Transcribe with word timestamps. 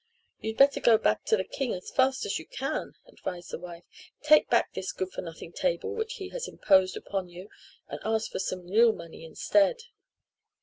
"You'd 0.39 0.57
better 0.57 0.79
go 0.79 0.97
back 0.97 1.25
to 1.25 1.37
the 1.37 1.43
king 1.43 1.75
as 1.75 1.91
fast 1.91 2.25
as 2.25 2.39
you 2.39 2.47
can," 2.47 2.95
advised 3.05 3.51
the 3.51 3.59
wife. 3.59 3.83
"Take 4.23 4.49
back 4.49 4.73
this 4.73 4.91
good 4.91 5.11
for 5.11 5.21
nothing 5.21 5.51
table 5.53 5.93
which 5.93 6.15
he 6.15 6.29
has 6.29 6.47
imposed 6.47 6.97
upon 6.97 7.29
you 7.29 7.49
and 7.87 7.99
ask 8.03 8.31
for 8.31 8.39
some 8.39 8.65
real 8.67 8.93
money 8.93 9.23
instead." 9.23 9.83